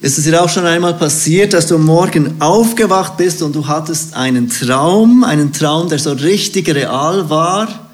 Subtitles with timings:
[0.00, 4.14] Ist es dir auch schon einmal passiert, dass du Morgen aufgewacht bist und du hattest
[4.14, 7.90] einen Traum, einen Traum, der so richtig real war,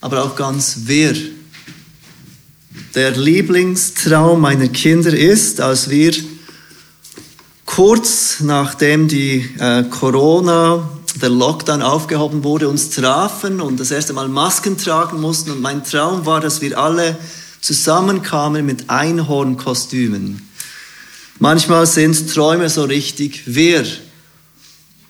[0.00, 1.16] aber auch ganz wirr?
[2.94, 6.12] Der Lieblingstraum meiner Kinder ist, als wir
[7.66, 10.88] kurz nachdem die äh, Corona,
[11.20, 15.50] der Lockdown aufgehoben wurde, uns trafen und das erste Mal Masken tragen mussten.
[15.50, 17.16] Und mein Traum war, dass wir alle
[17.60, 20.51] zusammenkamen mit Einhornkostümen.
[21.42, 23.84] Manchmal sind Träume so richtig wirr.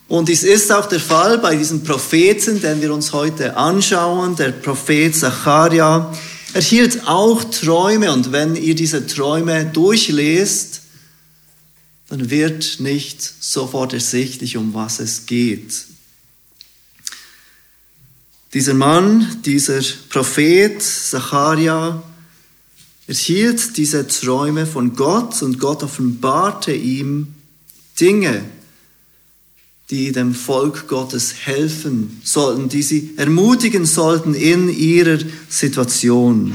[0.09, 4.53] Und dies ist auch der Fall bei diesem Propheten, den wir uns heute anschauen, der
[4.53, 6.11] Prophet Zacharia.
[6.55, 10.81] Er hielt auch Träume und wenn ihr diese Träume durchlest,
[12.09, 15.85] dann wird nicht sofort ersichtlich, um was es geht.
[18.55, 22.03] Dieser Mann, dieser Prophet Zacharia,
[23.07, 27.35] erhielt diese Träume von Gott und Gott offenbarte ihm
[28.01, 28.43] Dinge,
[29.91, 35.19] die dem Volk Gottes helfen sollten, die sie ermutigen sollten in ihrer
[35.49, 36.55] Situation.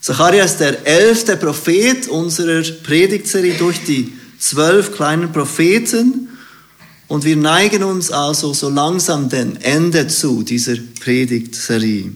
[0.00, 6.28] Zacharia ist der elfte Prophet unserer Predigtserie durch die zwölf kleinen Propheten
[7.08, 12.12] und wir neigen uns also so langsam dem Ende zu dieser Predigtserie.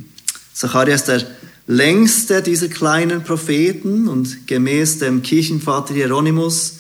[0.53, 1.27] Zacharia ist der
[1.71, 6.79] längste dieser kleinen Propheten und gemäß dem Kirchenvater Hieronymus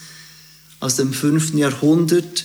[0.80, 2.44] aus dem fünften Jahrhundert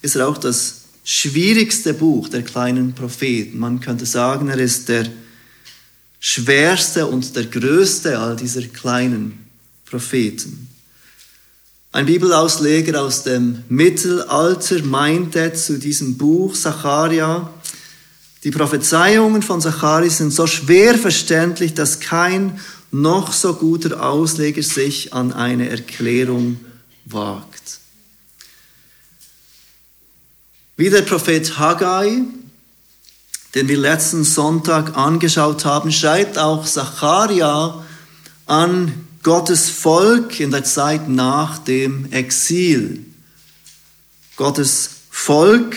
[0.00, 3.58] ist er auch das schwierigste Buch der kleinen Propheten.
[3.58, 5.10] Man könnte sagen, er ist der
[6.18, 9.38] schwerste und der größte all dieser kleinen
[9.84, 10.68] Propheten.
[11.92, 17.52] Ein Bibelausleger aus dem Mittelalter meinte zu diesem Buch Zacharia,
[18.44, 25.12] die Prophezeiungen von Zachari sind so schwer verständlich, dass kein noch so guter Ausleger sich
[25.12, 26.60] an eine Erklärung
[27.04, 27.80] wagt.
[30.76, 32.22] Wie der Prophet Haggai,
[33.54, 37.84] den wir letzten Sonntag angeschaut haben, schreibt auch Zacharia
[38.46, 43.04] an Gottes Volk in der Zeit nach dem Exil.
[44.36, 45.76] Gottes Volk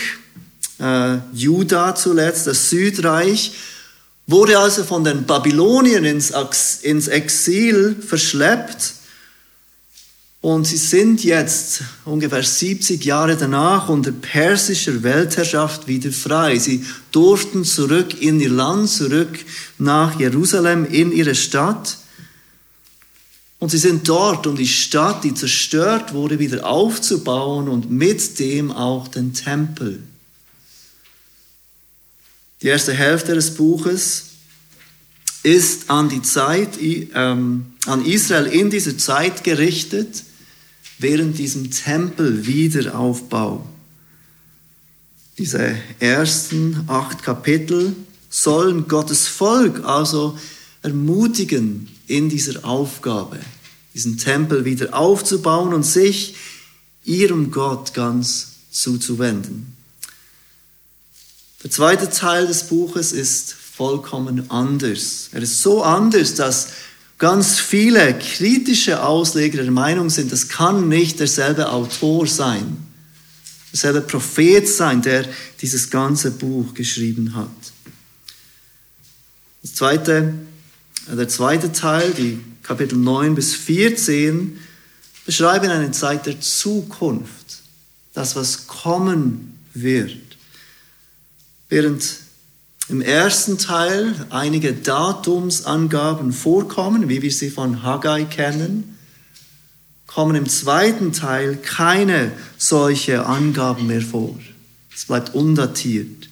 [0.82, 3.52] äh, Juda zuletzt, das Südreich,
[4.26, 6.32] wurde also von den Babyloniern ins,
[6.82, 8.94] ins Exil verschleppt.
[10.40, 16.58] Und sie sind jetzt ungefähr 70 Jahre danach unter persischer Weltherrschaft wieder frei.
[16.58, 19.38] Sie durften zurück in ihr Land, zurück
[19.78, 21.98] nach Jerusalem, in ihre Stadt.
[23.60, 28.72] Und sie sind dort, um die Stadt, die zerstört wurde, wieder aufzubauen und mit dem
[28.72, 30.02] auch den Tempel.
[32.62, 34.26] Die erste Hälfte des Buches
[35.42, 40.22] ist an die Zeit, ähm, an Israel in dieser Zeit gerichtet,
[40.98, 43.66] während diesem Tempelwiederaufbau.
[45.38, 47.96] Diese ersten acht Kapitel
[48.30, 50.38] sollen Gottes Volk also
[50.82, 53.40] ermutigen in dieser Aufgabe,
[53.94, 56.36] diesen Tempel wieder aufzubauen und sich
[57.04, 59.71] ihrem Gott ganz zuzuwenden.
[61.62, 65.28] Der zweite Teil des Buches ist vollkommen anders.
[65.32, 66.68] Er ist so anders, dass
[67.18, 72.78] ganz viele kritische Ausleger der Meinung sind, das kann nicht derselbe Autor sein,
[73.72, 75.28] derselbe Prophet sein, der
[75.60, 77.48] dieses ganze Buch geschrieben hat.
[79.62, 80.34] Das zweite,
[81.10, 84.58] äh, der zweite Teil, die Kapitel 9 bis 14,
[85.24, 87.62] beschreiben eine Zeit der Zukunft,
[88.12, 90.31] das, was kommen wird.
[91.72, 92.18] Während
[92.90, 98.98] im ersten Teil einige Datumsangaben vorkommen, wie wir sie von Haggai kennen,
[100.06, 104.38] kommen im zweiten Teil keine solche Angaben mehr vor.
[104.94, 106.28] Es bleibt undatiert.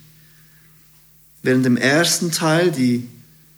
[1.43, 3.09] Während im ersten Teil die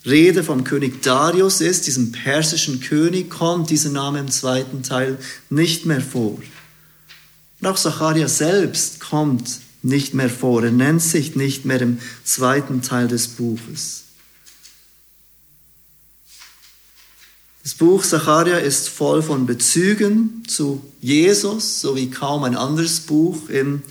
[0.07, 5.19] Rede vom König Darius ist, diesem persischen König, kommt dieser Name im zweiten Teil
[5.51, 6.41] nicht mehr vor.
[7.61, 10.63] Und auch Zacharia selbst kommt nicht mehr vor.
[10.63, 14.05] Er nennt sich nicht mehr im zweiten Teil des Buches.
[17.63, 23.49] Das Buch Zacharia ist voll von Bezügen zu Jesus, so wie kaum ein anderes Buch
[23.49, 23.83] im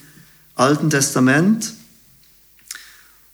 [0.55, 1.73] Alten Testament.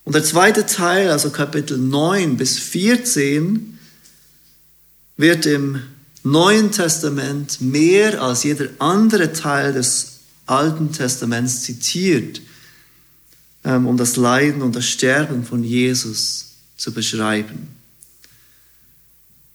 [0.04, 3.80] Und der zweite Teil, also Kapitel 9 bis 14,
[5.18, 5.82] wird im
[6.24, 12.42] Neuen Testament mehr als jeder andere Teil des Alten Testaments zitiert.
[13.68, 17.68] Ähm, um das Leiden und das Sterben von Jesus zu beschreiben.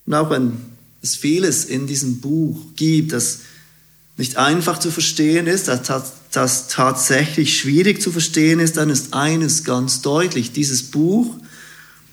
[0.05, 0.53] Und auch wenn
[1.01, 3.39] es vieles in diesem Buch gibt, das
[4.19, 9.65] nicht einfach zu verstehen ist, dass das tatsächlich schwierig zu verstehen ist, dann ist eines
[9.65, 10.53] ganz deutlich.
[10.53, 11.35] Dieses Buch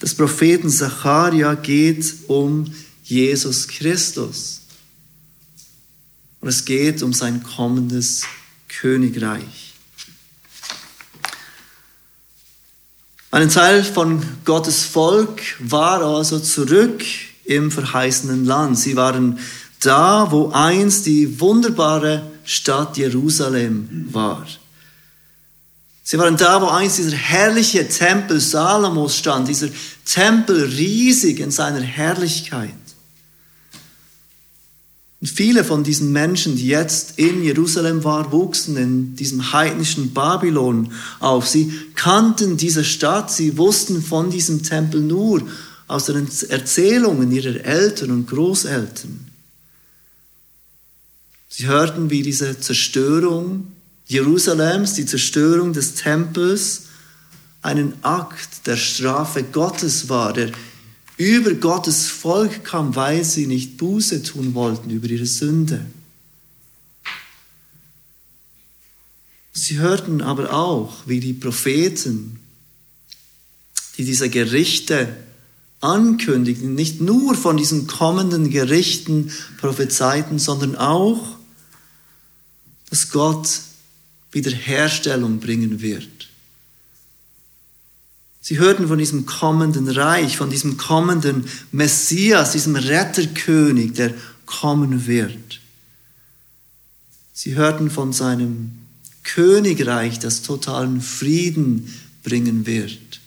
[0.01, 2.73] des Propheten Zacharia geht um
[3.03, 4.61] Jesus Christus.
[6.39, 8.21] Und es geht um sein kommendes
[8.69, 9.69] Königreich.
[13.31, 17.03] Ein Teil von Gottes Volk war also zurück
[17.45, 18.79] im verheißenen Land.
[18.79, 19.37] Sie waren
[19.81, 24.47] da, wo einst die wunderbare Stadt Jerusalem war.
[26.03, 29.69] Sie waren da, wo einst dieser herrliche Tempel Salomos stand, dieser
[30.05, 32.73] Tempel riesig in seiner Herrlichkeit.
[35.21, 40.94] Und viele von diesen Menschen, die jetzt in Jerusalem waren, wuchsen in diesem heidnischen Babylon
[41.19, 41.48] auf.
[41.48, 45.42] Sie kannten diese Stadt, sie wussten von diesem Tempel nur
[45.88, 49.27] aus den Erzählungen ihrer Eltern und Großeltern.
[51.50, 53.68] Sie hörten, wie diese Zerstörung
[54.07, 56.83] Jerusalems, die Zerstörung des Tempels,
[57.62, 60.51] einen Akt der Strafe Gottes war, der
[61.19, 65.86] über Gottes Volk kam, weil sie nicht Buße tun wollten über ihre Sünde.
[69.54, 72.39] Sie hörten aber auch, wie die Propheten,
[73.98, 75.16] die diese Gerichte
[75.81, 81.38] ankündigten, nicht nur von diesen kommenden Gerichten prophezeiten, sondern auch
[82.89, 83.62] dass Gott
[84.31, 86.19] Wiederherstellung bringen wird.
[88.41, 94.13] Sie hörten von diesem kommenden Reich, von diesem kommenden Messias, diesem Retterkönig, der
[94.45, 95.59] kommen wird.
[97.33, 98.71] Sie hörten von seinem
[99.24, 101.94] Königreich, das totalen Frieden
[102.24, 103.19] bringen wird.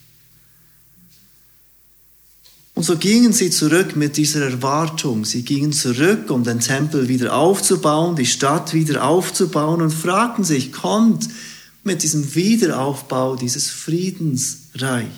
[2.75, 5.25] Und so gingen sie zurück mit dieser Erwartung.
[5.25, 10.73] Sie gingen zurück, um den Tempel wieder aufzubauen, die Stadt wieder aufzubauen und fragten sich,
[10.73, 11.29] kommt
[11.85, 13.69] mit diesem Wiederaufbau dieses
[14.73, 15.11] Friedensreich?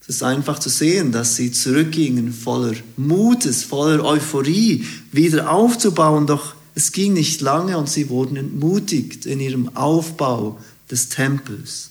[0.00, 6.54] Es ist einfach zu sehen, dass sie zurückgingen voller Mutes, voller Euphorie, wieder aufzubauen, doch
[6.76, 10.60] es ging nicht lange und sie wurden entmutigt in ihrem Aufbau
[10.90, 11.90] des Tempels.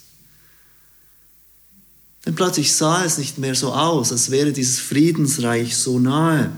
[2.24, 6.50] Denn plötzlich sah es nicht mehr so aus, als wäre dieses Friedensreich so nahe.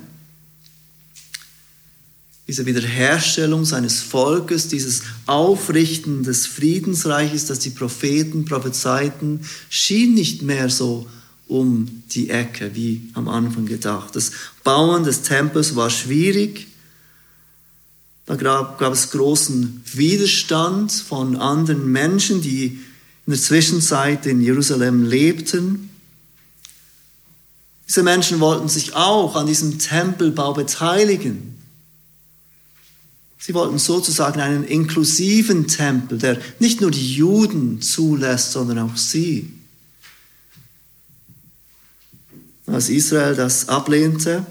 [2.49, 10.71] Diese Wiederherstellung seines Volkes, dieses Aufrichten des Friedensreiches, das die Propheten prophezeiten, schien nicht mehr
[10.71, 11.06] so
[11.47, 14.17] um die Ecke wie am Anfang gedacht.
[14.17, 14.33] Das
[14.65, 16.69] Bauen des Tempels war schwierig.
[18.25, 22.79] Da gab, gab es großen Widerstand von anderen Menschen, die
[23.27, 25.91] in der Zwischenzeit in Jerusalem lebten.
[27.87, 31.57] Diese Menschen wollten sich auch an diesem Tempelbau beteiligen.
[33.49, 39.50] Sie wollten sozusagen einen inklusiven Tempel, der nicht nur die Juden zulässt, sondern auch sie.
[42.67, 44.45] Als Israel das ablehnte,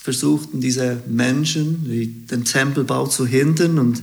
[0.00, 4.00] versuchten diese Menschen, den Tempelbau zu hindern und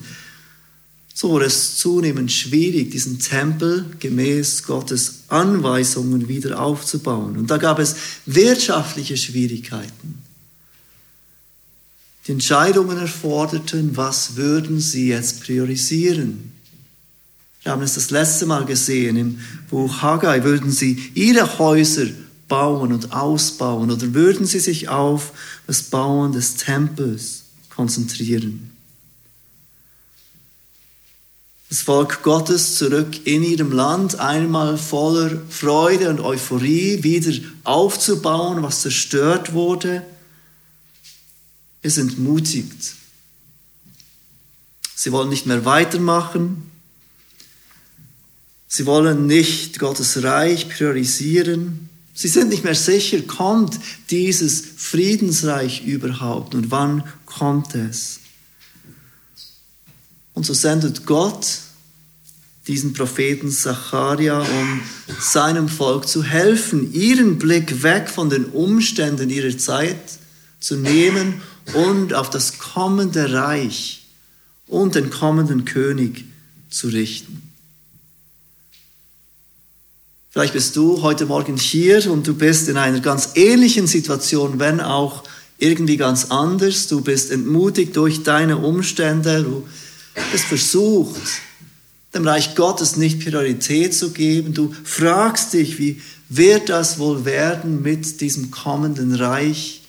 [1.14, 7.38] so wurde es zunehmend schwierig, diesen Tempel gemäß Gottes Anweisungen wieder aufzubauen.
[7.38, 7.96] Und da gab es
[8.26, 10.27] wirtschaftliche Schwierigkeiten.
[12.28, 16.52] Die Entscheidungen erforderten, was würden sie jetzt priorisieren.
[17.64, 20.44] Wir haben es das letzte Mal gesehen im Buch Haggai.
[20.44, 22.08] Würden sie ihre Häuser
[22.50, 25.32] bauen und ausbauen oder würden sie sich auf
[25.68, 28.72] das Bauen des Tempels konzentrieren?
[31.70, 38.84] das Volk Gottes zurück in ihrem Land, einmal voller Freude und Euphorie wieder aufzubauen, was
[38.84, 40.02] zerstört wurde,
[41.82, 42.96] ist entmutigt.
[44.96, 46.72] Sie wollen nicht mehr weitermachen.
[48.68, 51.90] Sie wollen nicht Gottes Reich priorisieren.
[52.14, 53.80] Sie sind nicht mehr sicher, kommt
[54.10, 58.22] dieses Friedensreich überhaupt und wann kommt es?
[60.34, 61.60] Und so sendet Gott
[62.68, 64.82] diesen Propheten Zacharia, um
[65.20, 69.98] seinem Volk zu helfen, ihren Blick weg von den Umständen ihrer Zeit
[70.60, 71.42] zu nehmen
[71.74, 74.06] und auf das kommende Reich
[74.68, 76.26] und den kommenden König
[76.70, 77.42] zu richten.
[80.30, 84.82] Vielleicht bist du heute Morgen hier und du bist in einer ganz ähnlichen Situation, wenn
[84.82, 85.24] auch
[85.58, 86.88] irgendwie ganz anders.
[86.88, 89.42] Du bist entmutigt durch deine Umstände.
[89.44, 89.68] Du
[90.32, 91.22] bist versucht,
[92.14, 94.54] dem Reich Gottes nicht Priorität zu geben.
[94.54, 99.87] Du fragst dich, wie wird das wohl werden mit diesem kommenden Reich?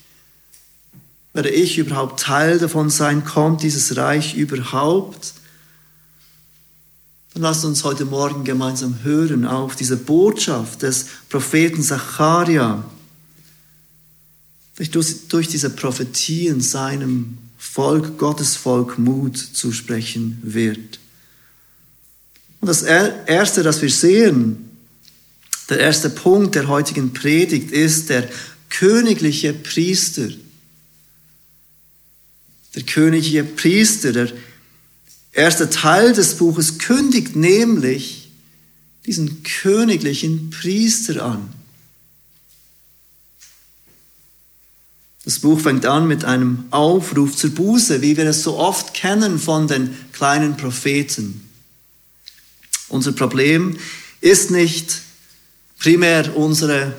[1.38, 3.25] Werde ich überhaupt Teil davon sein?
[3.25, 5.35] Kommt dieses Reich überhaupt?
[7.33, 12.83] Dann lasst uns heute Morgen gemeinsam hören auf diese Botschaft des Propheten Zacharia,
[14.90, 20.99] durch, durch diese Prophetien seinem Volk, Gottes Volk, Mut zusprechen wird.
[22.61, 24.71] Und das Erste, das wir sehen,
[25.68, 28.28] der erste Punkt der heutigen Predigt ist der
[28.71, 30.30] königliche Priester.
[32.78, 34.30] Der königliche Priester, der
[35.32, 38.30] erste Teil des Buches kündigt nämlich
[39.04, 41.49] diesen königlichen Priester an.
[45.25, 49.40] Das Buch fängt an mit einem Aufruf zur Buße, wie wir es so oft kennen
[49.40, 51.50] von den kleinen Propheten.
[52.88, 53.76] Unser Problem
[54.20, 55.00] ist nicht
[55.80, 56.94] primär unsere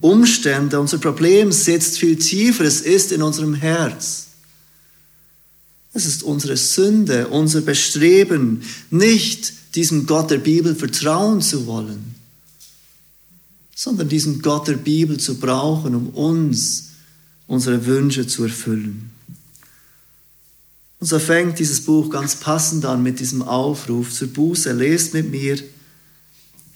[0.00, 4.29] Umstände, unser Problem sitzt viel tiefer, es ist in unserem Herz.
[5.92, 12.14] Es ist unsere Sünde, unser Bestreben, nicht diesem Gott der Bibel vertrauen zu wollen,
[13.74, 16.90] sondern diesen Gott der Bibel zu brauchen, um uns
[17.46, 19.10] unsere Wünsche zu erfüllen.
[21.00, 24.70] Und so fängt dieses Buch ganz passend an mit diesem Aufruf zur Buße.
[24.72, 25.58] Lest mit mir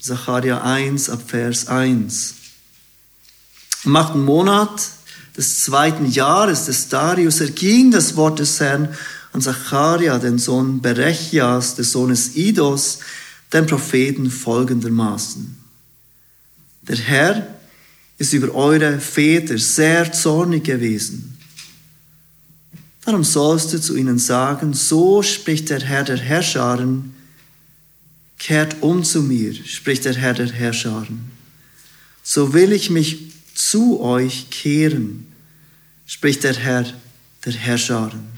[0.01, 2.35] Sacharja 1 ab Vers 1.
[3.85, 4.91] Im achten Monat
[5.37, 8.95] des zweiten Jahres des Darius erging das Wort des Herrn
[9.33, 13.01] an Zacharia, den Sohn Berechias, des Sohnes Idos,
[13.53, 15.57] den Propheten folgendermaßen.
[16.83, 17.47] Der Herr
[18.17, 21.37] ist über eure Väter sehr zornig gewesen.
[23.05, 27.15] Darum sollst du zu ihnen sagen, so spricht der Herr der Herrscharen,
[28.39, 31.31] kehrt um zu mir, spricht der Herr der Herrscharen.
[32.23, 35.27] So will ich mich zu euch kehren,
[36.07, 36.87] spricht der Herr
[37.45, 38.35] der Herrscharen.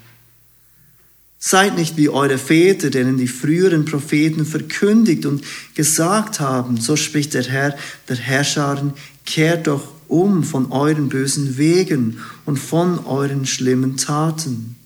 [1.39, 5.45] Seid nicht wie eure Väter, denen die früheren Propheten verkündigt und
[5.75, 7.77] gesagt haben, so spricht der Herr
[8.09, 8.95] der Herrscharen,
[9.27, 14.77] Kehrt doch um von euren bösen Wegen und von euren schlimmen Taten.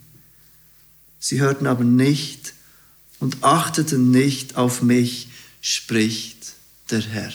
[1.18, 2.54] Sie hörten aber nicht
[3.18, 5.28] und achteten nicht auf mich,
[5.60, 6.54] spricht
[6.90, 7.32] der Herr.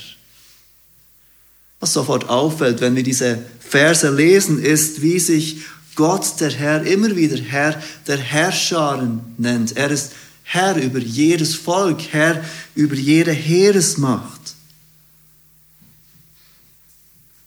[1.80, 5.62] Was sofort auffällt, wenn wir diese Verse lesen, ist, wie sich
[5.96, 9.78] Gott, der Herr, immer wieder Herr der Herrscharen nennt.
[9.78, 10.12] Er ist
[10.44, 12.44] Herr über jedes Volk, Herr
[12.76, 14.56] über jede Heeresmacht.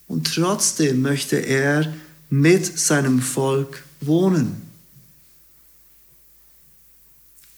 [0.09, 1.93] Und trotzdem möchte er
[2.31, 4.63] mit seinem Volk wohnen.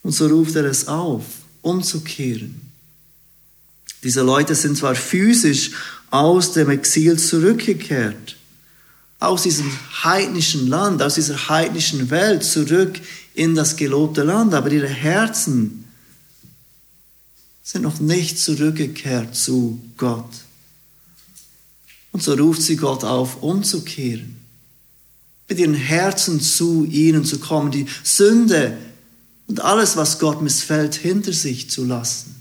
[0.02, 1.24] Und so ruft er es auf,
[1.62, 2.60] umzukehren.
[4.02, 5.72] Diese Leute sind zwar physisch
[6.10, 8.36] aus dem Exil zurückgekehrt,
[9.18, 9.70] aus diesem
[10.02, 13.00] heidnischen Land, aus dieser heidnischen Welt zurück
[13.34, 15.84] in das gelobte Land, aber ihre Herzen
[17.62, 20.30] sind noch nicht zurückgekehrt zu Gott.
[22.12, 24.36] Und so ruft sie Gott auf, umzukehren,
[25.48, 28.76] mit ihren Herzen zu ihnen zu kommen, die Sünde
[29.46, 32.39] und alles, was Gott missfällt, hinter sich zu lassen.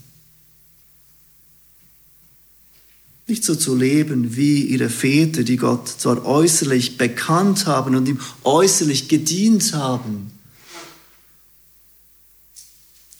[3.30, 8.18] Nicht so zu leben wie ihre Väter, die Gott zwar äußerlich bekannt haben und ihm
[8.42, 10.32] äußerlich gedient haben,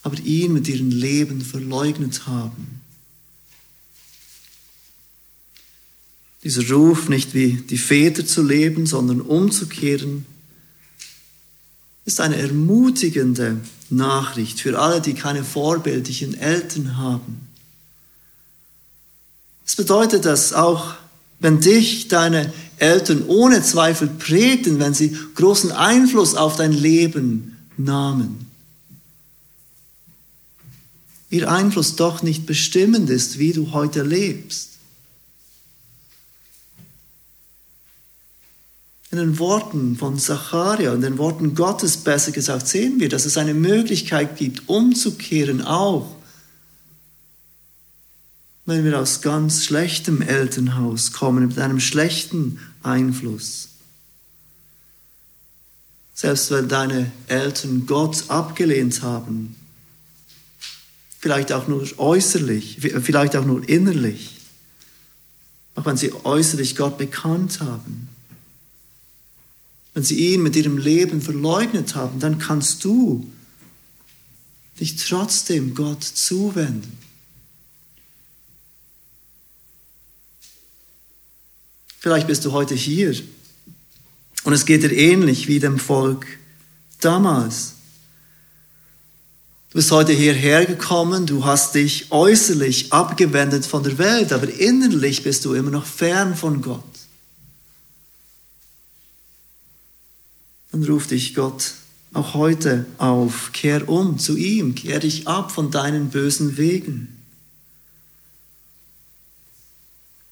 [0.02, 2.80] aber ihn mit ihrem Leben verleugnet haben.
[6.42, 10.26] Dieser Ruf, nicht wie die Väter zu leben, sondern umzukehren,
[12.04, 17.49] ist eine ermutigende Nachricht für alle, die keine vorbildlichen Eltern haben.
[19.70, 20.94] Es bedeutet, dass auch
[21.38, 28.50] wenn dich deine Eltern ohne Zweifel prägten, wenn sie großen Einfluss auf dein Leben nahmen,
[31.30, 34.70] ihr Einfluss doch nicht bestimmend ist, wie du heute lebst.
[39.12, 43.36] In den Worten von Zacharia, in den Worten Gottes besser gesagt, sehen wir, dass es
[43.36, 46.19] eine Möglichkeit gibt, umzukehren, auch
[48.70, 53.68] wenn wir aus ganz schlechtem Elternhaus kommen, mit einem schlechten Einfluss.
[56.14, 59.56] Selbst wenn deine Eltern Gott abgelehnt haben,
[61.18, 64.36] vielleicht auch nur äußerlich, vielleicht auch nur innerlich,
[65.74, 68.08] auch wenn sie äußerlich Gott bekannt haben,
[69.94, 73.28] wenn sie ihn mit ihrem Leben verleugnet haben, dann kannst du
[74.78, 76.99] dich trotzdem Gott zuwenden.
[82.00, 83.14] Vielleicht bist du heute hier
[84.44, 86.26] Und es geht dir ähnlich wie dem Volk
[87.00, 87.74] damals.
[89.68, 95.22] Du bist heute hierher gekommen, du hast dich äußerlich abgewendet von der Welt, aber innerlich
[95.22, 96.82] bist du immer noch fern von Gott.
[100.72, 101.74] Dann ruft dich Gott
[102.14, 107.19] auch heute auf, kehr um zu ihm, kehr dich ab von deinen bösen Wegen.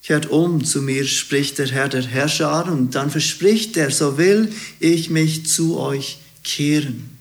[0.03, 4.53] Kehrt um zu mir, spricht der Herr der Herrscher, und dann verspricht er, so will
[4.81, 7.19] ich mich zu euch kehren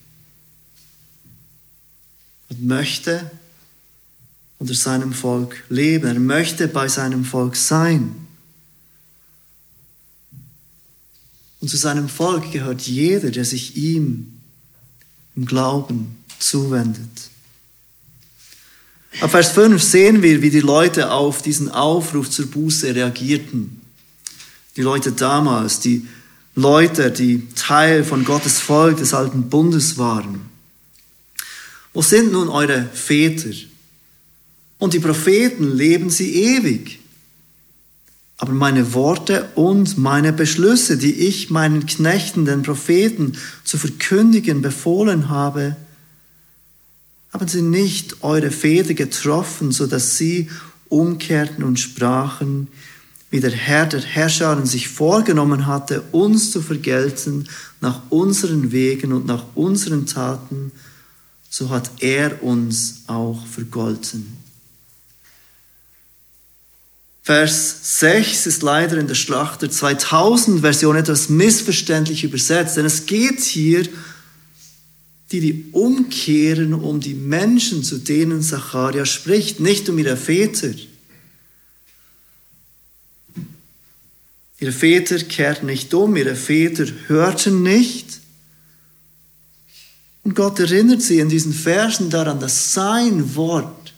[2.49, 3.29] und möchte
[4.59, 6.07] unter seinem Volk leben.
[6.07, 8.15] Er möchte bei seinem Volk sein.
[11.59, 14.33] Und zu seinem Volk gehört jeder, der sich ihm
[15.35, 17.29] im Glauben zuwendet.
[19.19, 23.81] Ab Vers 5 sehen wir, wie die Leute auf diesen Aufruf zur Buße reagierten.
[24.75, 26.05] Die Leute damals, die
[26.53, 30.41] Leute, die Teil von Gottes Volk des alten Bundes waren.
[31.93, 33.49] Wo sind nun eure Väter?
[34.77, 36.99] Und die Propheten leben sie ewig.
[38.37, 43.33] Aber meine Worte und meine Beschlüsse, die ich meinen Knechten, den Propheten,
[43.63, 45.75] zu verkündigen befohlen habe,
[47.31, 50.49] haben sie nicht eure Väter getroffen, so dass sie
[50.89, 52.67] umkehrten und sprachen,
[53.29, 57.47] wie der Herr der Herrscher sich vorgenommen hatte, uns zu vergelten
[57.81, 60.71] nach unseren Wegen und nach unseren Taten,
[61.49, 64.37] so hat er uns auch vergolten.
[67.21, 73.41] Vers 6 ist leider in der Schlachter 2000 Version etwas missverständlich übersetzt, denn es geht
[73.41, 73.85] hier
[75.31, 80.73] die, die umkehren um die Menschen, zu denen Zacharia spricht, nicht um ihre Väter.
[84.59, 88.21] Ihre Väter kehrten nicht um, ihre Väter hörten nicht.
[90.23, 93.93] Und Gott erinnert sie in diesen Versen daran, dass sein Wort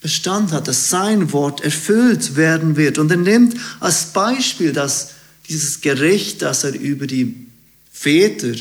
[0.00, 2.98] Bestand hat, dass sein Wort erfüllt werden wird.
[2.98, 5.12] Und er nimmt als Beispiel dass
[5.48, 7.46] dieses Gericht, das er über die
[7.92, 8.54] Väter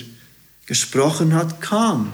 [0.71, 2.13] gesprochen hat, kam.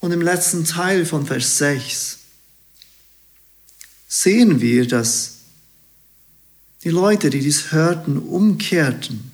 [0.00, 2.20] Und im letzten Teil von Vers 6
[4.08, 5.40] sehen wir, dass
[6.84, 9.30] die Leute, die dies hörten, umkehrten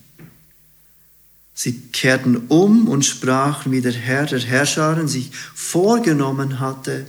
[1.56, 7.06] Sie kehrten um und sprachen, wie der Herr der Herrscharen sich vorgenommen hatte,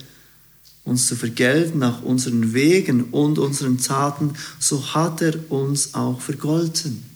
[0.83, 7.14] uns zu vergelten nach unseren Wegen und unseren Taten, so hat er uns auch vergolten.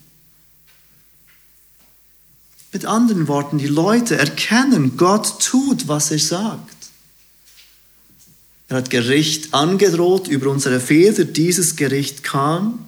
[2.72, 6.76] Mit anderen Worten, die Leute erkennen, Gott tut, was er sagt.
[8.68, 12.86] Er hat Gericht angedroht über unsere Väter, dieses Gericht kam.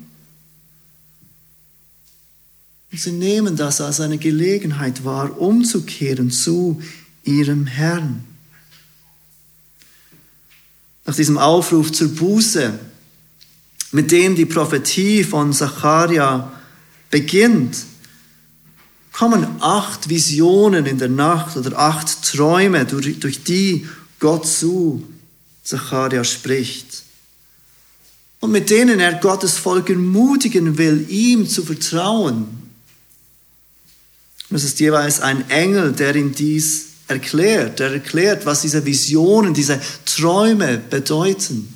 [2.92, 6.82] Und sie nehmen das als eine Gelegenheit wahr, umzukehren zu
[7.24, 8.24] ihrem Herrn.
[11.06, 12.78] Nach diesem Aufruf zur Buße,
[13.92, 16.52] mit dem die Prophetie von Zacharia
[17.10, 17.86] beginnt,
[19.12, 23.88] kommen acht Visionen in der Nacht oder acht Träume, durch die
[24.20, 25.08] Gott zu
[25.64, 27.04] Zacharia spricht.
[28.40, 32.62] Und mit denen er Gottes Volk ermutigen will, ihm zu vertrauen
[34.52, 39.54] und es ist jeweils ein Engel, der ihm dies erklärt, der erklärt, was diese Visionen,
[39.54, 41.74] diese Träume bedeuten.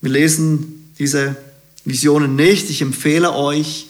[0.00, 1.34] Wir lesen diese
[1.84, 2.70] Visionen nicht.
[2.70, 3.88] Ich empfehle euch,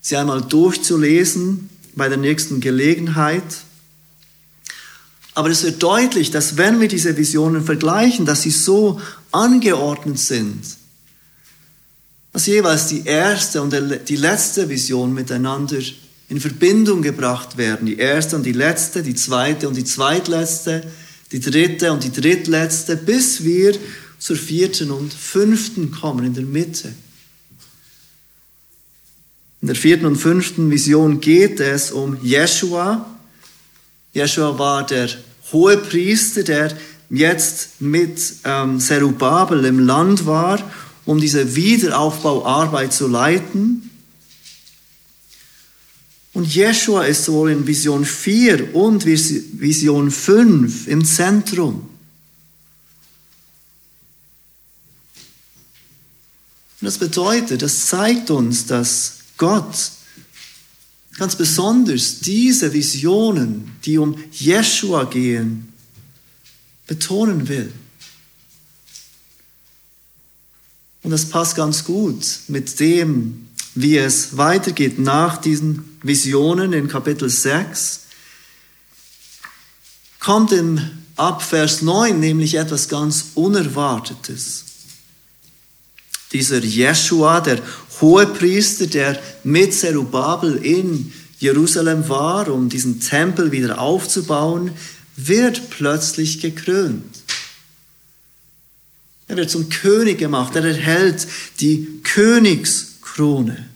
[0.00, 3.42] sie einmal durchzulesen bei der nächsten Gelegenheit.
[5.34, 10.62] Aber es wird deutlich, dass wenn wir diese Visionen vergleichen, dass sie so angeordnet sind,
[12.32, 13.74] dass jeweils die erste und
[14.08, 15.78] die letzte Vision miteinander
[16.28, 17.86] in Verbindung gebracht werden.
[17.86, 20.84] Die erste und die letzte, die zweite und die zweitletzte,
[21.32, 23.74] die dritte und die drittletzte, bis wir
[24.18, 26.92] zur vierten und fünften kommen, in der Mitte.
[29.62, 33.06] In der vierten und fünften Vision geht es um Jeshua.
[34.14, 35.10] Jeshua war der
[35.52, 36.76] hohe Priester, der
[37.10, 40.58] jetzt mit ähm, Zerubabel im Land war,
[41.04, 43.90] um diese Wiederaufbauarbeit zu leiten.
[46.32, 51.88] Und Jeshua ist sowohl in Vision 4 und Vision 5 im Zentrum.
[56.80, 59.92] Und das bedeutet, das zeigt uns, dass Gott
[61.16, 65.72] ganz besonders diese Visionen, die um Jeshua gehen,
[66.86, 67.72] betonen will.
[71.02, 77.30] Und das passt ganz gut mit dem, wie es weitergeht nach diesen Visionen in Kapitel
[77.30, 78.00] 6.
[80.18, 80.80] Kommt im
[81.16, 84.64] ab Vers 9 nämlich etwas ganz Unerwartetes.
[86.32, 87.62] Dieser Jeshua, der
[88.00, 94.72] Hohepriester, der mit Zerubabel in Jerusalem war, um diesen Tempel wieder aufzubauen,
[95.16, 97.04] wird plötzlich gekrönt.
[99.28, 101.26] Er wird zum König gemacht, er erhält
[101.60, 103.68] die Königskrone.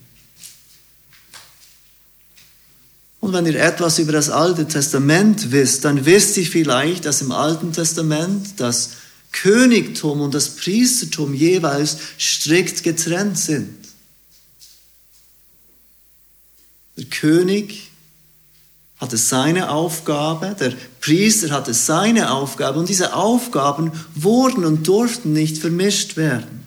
[3.20, 7.32] Und wenn ihr etwas über das Alte Testament wisst, dann wisst ihr vielleicht, dass im
[7.32, 8.90] Alten Testament das
[9.32, 13.83] Königtum und das Priestertum jeweils strikt getrennt sind.
[16.96, 17.90] Der König
[18.98, 25.58] hatte seine Aufgabe, der Priester hatte seine Aufgabe und diese Aufgaben wurden und durften nicht
[25.58, 26.64] vermischt werden.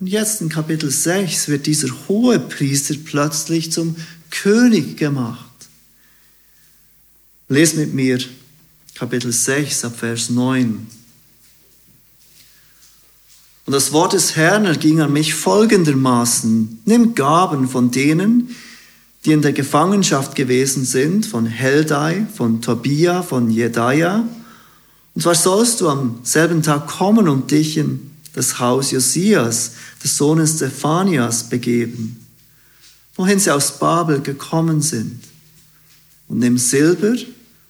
[0.00, 3.96] Und jetzt in Kapitel 6 wird dieser hohe Priester plötzlich zum
[4.30, 5.44] König gemacht.
[7.48, 8.18] Lest mit mir
[8.94, 10.86] Kapitel 6 ab Vers 9.
[13.68, 16.80] Und das Wort des Herrn erging an mich folgendermaßen.
[16.86, 18.56] Nimm Gaben von denen,
[19.26, 24.26] die in der Gefangenschaft gewesen sind, von Heldai, von Tobia, von Jedaja.
[25.14, 30.16] Und zwar sollst du am selben Tag kommen und dich in das Haus Josias, des
[30.16, 32.24] Sohnes Stephanias, begeben,
[33.16, 35.20] wohin sie aus Babel gekommen sind.
[36.28, 37.16] Und nimm Silber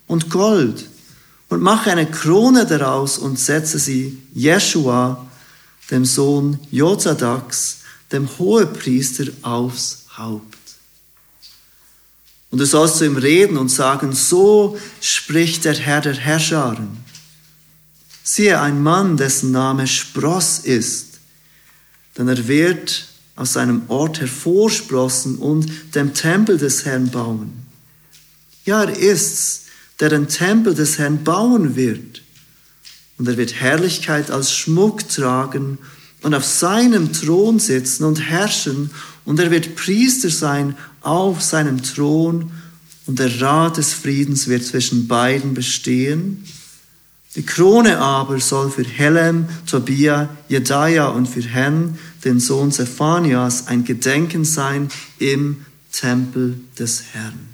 [0.06, 0.86] und Gold
[1.48, 5.24] und mache eine Krone daraus und setze sie Jeshua,
[5.90, 7.78] dem Sohn Jozadaks,
[8.12, 10.58] dem Hohepriester, aufs Haupt.
[12.50, 17.04] Und du sollst zu ihm reden und sagen, so spricht der Herr der Herrscharen.
[18.22, 21.18] Siehe, ein Mann, dessen Name Spross ist,
[22.16, 27.52] denn er wird aus seinem Ort hervorsprossen und dem Tempel des Herrn bauen.
[28.64, 29.66] Ja, er ist's,
[30.00, 32.22] der den Tempel des Herrn bauen wird.
[33.18, 35.78] Und er wird Herrlichkeit als Schmuck tragen
[36.22, 38.90] und auf seinem Thron sitzen und herrschen.
[39.24, 42.50] Und er wird Priester sein auf seinem Thron.
[43.06, 46.44] Und der Rat des Friedens wird zwischen beiden bestehen.
[47.34, 53.84] Die Krone aber soll für Helem, Tobia, Jedaja und für Hen, den Sohn Zephanias, ein
[53.84, 57.47] Gedenken sein im Tempel des Herrn.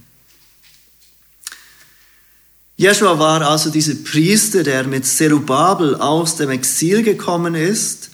[2.76, 8.10] Jeschua war also dieser Priester, der mit Zerubabel aus dem Exil gekommen ist,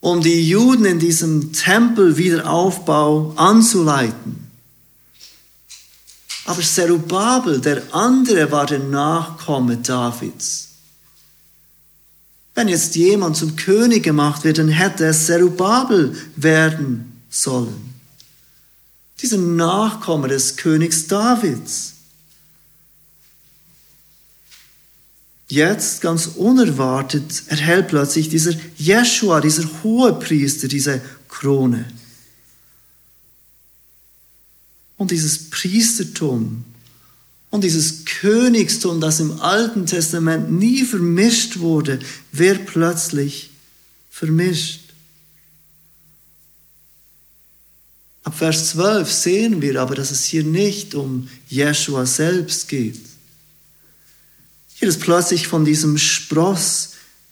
[0.00, 4.48] um die Juden in diesem Tempelwiederaufbau anzuleiten.
[6.46, 10.68] Aber Zerubabel, der andere, war der Nachkomme Davids.
[12.54, 17.94] Wenn jetzt jemand zum König gemacht wird, dann hätte es Zerubabel werden sollen.
[19.20, 21.97] Dieser Nachkomme des Königs Davids.
[25.48, 31.86] Jetzt, ganz unerwartet, erhält plötzlich dieser Jeshua, dieser Hohepriester, diese Krone.
[34.98, 36.64] Und dieses Priestertum
[37.50, 41.98] und dieses Königstum, das im Alten Testament nie vermischt wurde,
[42.32, 43.50] wird plötzlich
[44.10, 44.80] vermischt.
[48.22, 53.07] Ab Vers 12 sehen wir aber, dass es hier nicht um Jeshua selbst geht.
[54.78, 56.90] Hier ist plötzlich von diesem Spross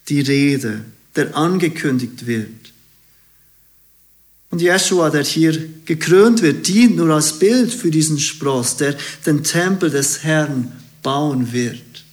[0.08, 2.72] die Rede, der angekündigt wird.
[4.50, 9.44] Und Jeshua, der hier gekrönt wird, dient nur als Bild für diesen Spross, der den
[9.44, 12.04] Tempel des Herrn bauen wird.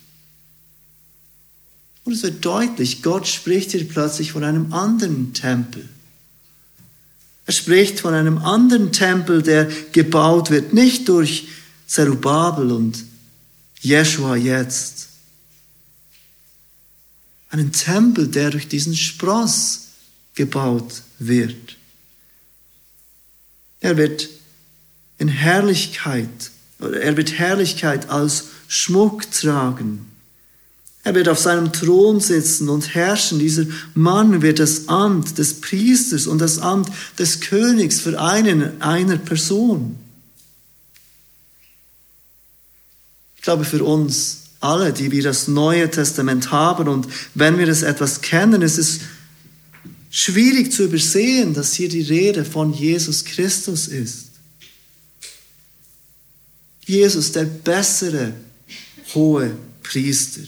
[2.06, 5.88] Und es wird deutlich, Gott spricht hier plötzlich von einem anderen Tempel.
[7.46, 11.48] Er spricht von einem anderen Tempel, der gebaut wird, nicht durch
[11.88, 13.04] Zerubabel und
[13.82, 15.13] Jeshua jetzt.
[17.54, 19.90] Einen Tempel, der durch diesen Spross
[20.34, 21.78] gebaut wird.
[23.80, 24.28] Er wird
[25.20, 30.08] in Herrlichkeit, oder er wird Herrlichkeit als Schmuck tragen.
[31.04, 33.38] Er wird auf seinem Thron sitzen und herrschen.
[33.38, 36.90] Dieser Mann wird das Amt des Priesters und das Amt
[37.20, 39.96] des Königs für einen, einer Person.
[43.36, 47.82] Ich glaube, für uns alle, die wir das Neue Testament haben und wenn wir das
[47.82, 49.00] etwas kennen, ist es
[50.10, 54.28] schwierig zu übersehen, dass hier die Rede von Jesus Christus ist.
[56.86, 58.34] Jesus, der bessere
[59.14, 60.42] hohe Priester.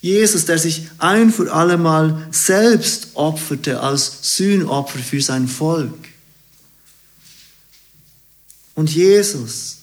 [0.00, 6.08] Jesus, der sich ein für allemal selbst opferte als Sühnopfer für sein Volk.
[8.74, 9.81] Und Jesus,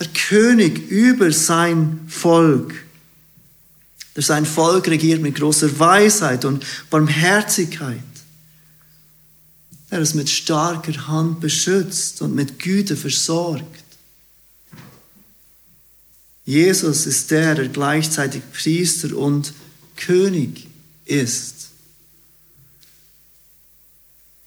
[0.00, 2.74] der König über sein Volk,
[4.16, 8.00] der sein Volk regiert mit großer Weisheit und Barmherzigkeit,
[9.90, 13.84] der es mit starker Hand beschützt und mit Güte versorgt.
[16.46, 19.52] Jesus ist der, der gleichzeitig Priester und
[19.96, 20.66] König
[21.04, 21.59] ist.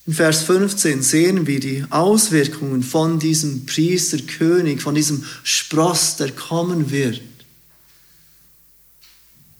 [0.05, 6.91] In Vers 15 sehen wir die Auswirkungen von diesem Priesterkönig, von diesem Spross, der kommen
[6.91, 7.21] wird.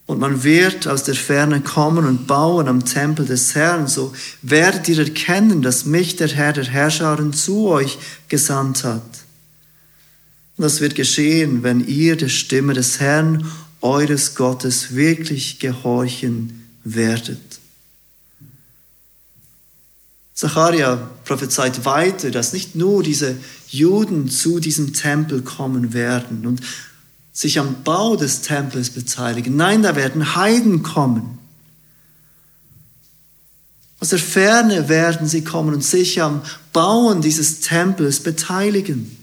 [0.06, 3.88] Und man wird aus der Ferne kommen und bauen am Tempel des Herrn.
[3.88, 9.02] So werdet ihr erkennen, dass mich der Herr der Herrscharen zu euch gesandt hat.
[10.58, 17.53] Und das wird geschehen, wenn ihr der Stimme des Herrn, eures Gottes, wirklich gehorchen werdet.
[20.34, 26.62] Zacharia prophezeit weiter, dass nicht nur diese Juden zu diesem Tempel kommen werden und
[27.32, 29.56] sich am Bau des Tempels beteiligen.
[29.56, 31.40] Nein, da werden Heiden kommen.
[34.00, 36.42] Aus der Ferne werden sie kommen und sich am
[36.74, 39.18] Bauen dieses Tempels beteiligen.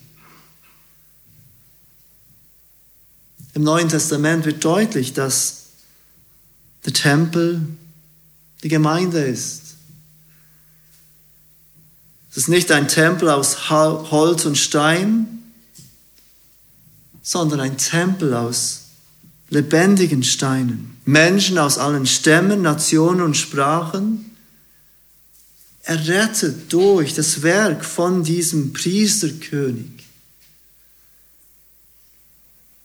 [3.54, 5.66] Im Neuen Testament wird deutlich, dass
[6.86, 7.60] der Tempel
[8.62, 9.69] die Gemeinde ist.
[12.30, 15.42] Es ist nicht ein Tempel aus Holz und Stein,
[17.22, 18.82] sondern ein Tempel aus
[19.48, 20.96] lebendigen Steinen.
[21.04, 24.36] Menschen aus allen Stämmen, Nationen und Sprachen,
[25.82, 30.00] errettet durch das Werk von diesem Priesterkönig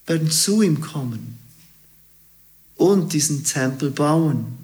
[0.07, 1.39] werden zu ihm kommen
[2.75, 4.57] und diesen Tempel bauen.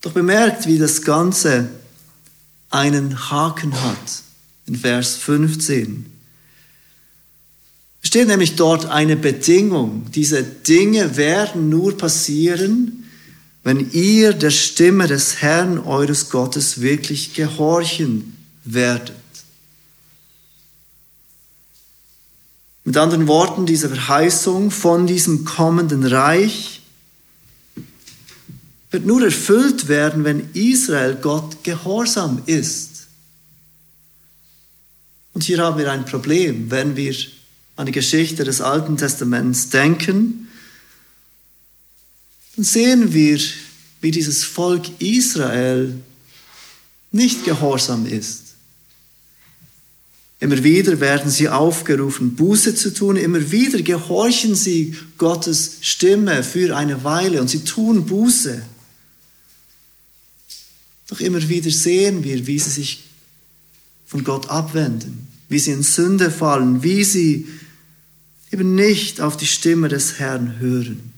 [0.00, 1.70] Doch bemerkt, wie das Ganze
[2.74, 4.22] einen Haken hat
[4.66, 6.06] in Vers 15.
[8.02, 10.06] Es steht nämlich dort eine Bedingung.
[10.12, 13.04] Diese Dinge werden nur passieren,
[13.62, 19.14] wenn ihr der Stimme des Herrn eures Gottes wirklich gehorchen werdet.
[22.84, 26.82] Mit anderen Worten, diese Verheißung von diesem kommenden Reich
[28.94, 33.08] wird nur erfüllt werden, wenn Israel Gott gehorsam ist.
[35.32, 37.12] Und hier haben wir ein Problem, wenn wir
[37.74, 40.48] an die Geschichte des Alten Testaments denken,
[42.54, 43.40] dann sehen wir,
[44.00, 45.98] wie dieses Volk Israel
[47.10, 48.54] nicht gehorsam ist.
[50.38, 53.16] Immer wieder werden sie aufgerufen, Buße zu tun.
[53.16, 58.62] Immer wieder gehorchen sie Gottes Stimme für eine Weile und sie tun Buße.
[61.08, 63.04] Doch immer wieder sehen wir, wie sie sich
[64.06, 67.48] von Gott abwenden, wie sie in Sünde fallen, wie sie
[68.50, 71.12] eben nicht auf die Stimme des Herrn hören.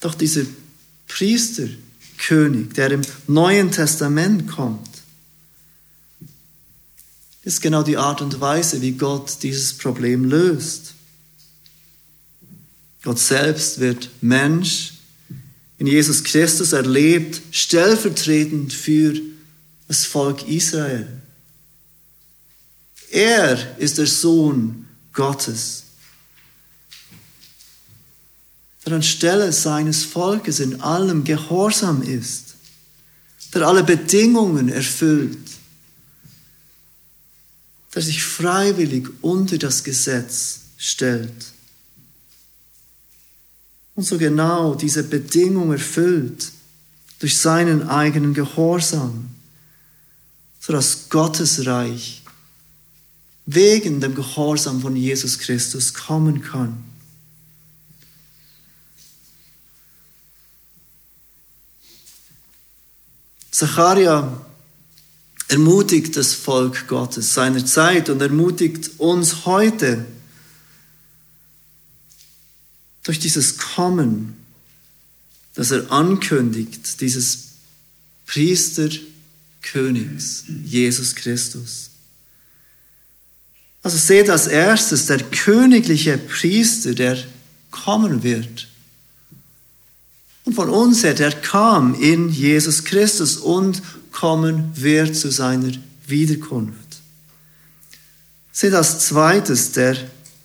[0.00, 0.46] Doch diese
[1.08, 1.66] Priester,
[2.18, 4.88] König, der im Neuen Testament kommt,
[7.42, 10.94] ist genau die Art und Weise, wie Gott dieses Problem löst.
[13.04, 14.94] Gott selbst wird Mensch,
[15.76, 19.20] in Jesus Christus erlebt, stellvertretend für
[19.86, 21.06] das Volk Israel.
[23.10, 25.82] Er ist der Sohn Gottes.
[28.86, 32.54] Der anstelle seines Volkes in allem gehorsam ist,
[33.52, 35.50] der alle Bedingungen erfüllt,
[37.94, 41.53] der sich freiwillig unter das Gesetz stellt
[43.94, 46.50] und so genau diese Bedingung erfüllt
[47.20, 49.30] durch seinen eigenen Gehorsam,
[50.60, 52.22] sodass Gottes Reich
[53.46, 56.82] wegen dem Gehorsam von Jesus Christus kommen kann.
[63.50, 64.44] Zacharia
[65.46, 70.04] ermutigt das Volk Gottes seiner Zeit und ermutigt uns heute
[73.04, 74.34] durch dieses Kommen,
[75.54, 77.50] das er ankündigt, dieses
[78.26, 81.90] Priesterkönigs, Jesus Christus.
[83.82, 87.18] Also seht als erstes der königliche Priester, der
[87.70, 88.68] kommen wird.
[90.44, 95.72] Und von uns her, der kam in Jesus Christus und kommen wird zu seiner
[96.06, 96.78] Wiederkunft.
[98.52, 99.96] Seht als zweites der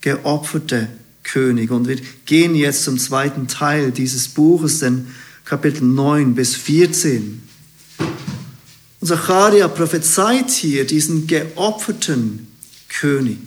[0.01, 0.89] geopferte
[1.31, 1.71] König.
[1.71, 5.07] Und wir gehen jetzt zum zweiten Teil dieses Buches, den
[5.45, 7.41] Kapitel 9 bis 14.
[8.99, 12.47] Und Zacharia prophezeit hier diesen geopferten
[12.89, 13.37] König.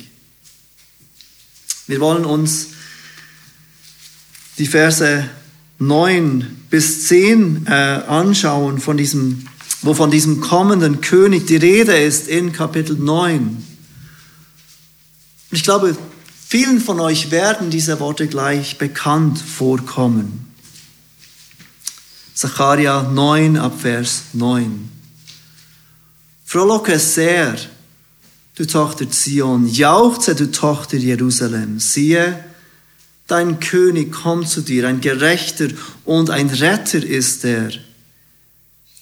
[1.86, 2.68] Wir wollen uns
[4.58, 5.28] die Verse
[5.78, 9.46] 9 bis 10 äh, anschauen, von diesem,
[9.82, 13.40] wo von diesem kommenden König die Rede ist in Kapitel 9.
[13.42, 13.66] Und
[15.50, 15.96] ich glaube,
[16.52, 20.52] vielen von euch werden diese Worte gleich bekannt vorkommen.
[22.34, 24.90] Zacharia 9 ab Vers 9.
[26.44, 27.56] Frohlocke sehr,
[28.56, 31.80] du Tochter Zion, jauchze, du Tochter Jerusalem.
[31.80, 32.44] Siehe,
[33.26, 35.68] dein König kommt zu dir, ein Gerechter
[36.04, 37.70] und ein Retter ist er.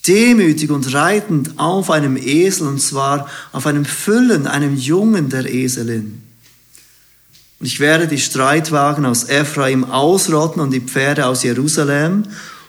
[0.07, 6.30] Demütig und reitend auf einem Esel, und zwar auf einem Füllen, einem Jungen der Eselin.
[7.61, 12.25] Und ich werde die Streitwagen aus Ephraim ausrotten und die Pferde aus Jerusalem,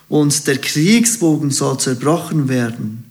[0.10, 3.06] und der Kriegsbogen soll zerbrochen werden.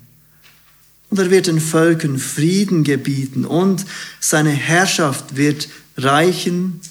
[1.09, 3.87] Und er wird den Völkern Frieden gebieten und
[4.21, 6.83] seine Herrschaft wird reichen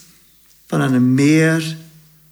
[0.68, 1.62] von einem Meer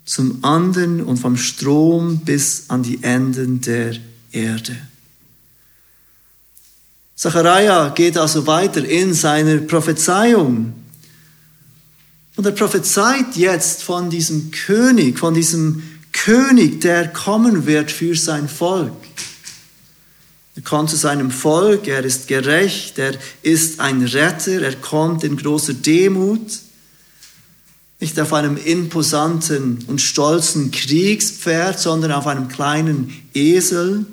[0.06, 3.96] zum anderen und vom Strom bis an die Enden der
[4.32, 4.76] Erde.
[7.16, 10.74] Zachariah geht also weiter in seiner Prophezeiung.
[12.38, 15.82] Und er prophezeit jetzt von diesem König, von diesem
[16.14, 18.94] König, der kommen wird für sein Volk.
[20.56, 25.36] Er kommt zu seinem Volk, er ist gerecht, er ist ein Retter, er kommt in
[25.36, 26.60] großer Demut,
[28.00, 34.06] nicht auf einem imposanten und stolzen Kriegspferd, sondern auf einem kleinen Esel.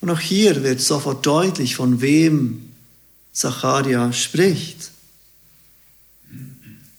[0.00, 2.72] Und auch hier wird sofort deutlich, von wem
[3.32, 4.95] Zacharia spricht.